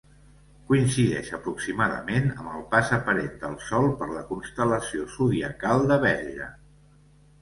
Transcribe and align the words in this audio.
Coincideix 0.69 1.27
aproximadament 1.37 2.25
amb 2.31 2.49
el 2.53 2.65
pas 2.73 2.89
aparent 2.99 3.37
del 3.43 3.53
Sol 3.69 3.87
per 4.03 4.09
la 4.15 4.25
constel·lació 4.33 5.07
zodiacal 5.19 5.87
de 5.93 6.01
Verge. 6.07 6.49